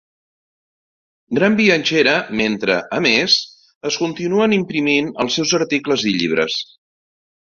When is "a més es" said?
2.99-3.99